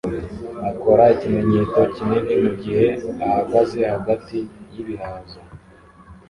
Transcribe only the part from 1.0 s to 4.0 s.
ikimenyetso kinini mugihe ahagaze